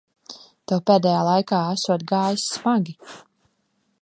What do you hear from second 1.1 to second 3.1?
laikā esot gājis smagi.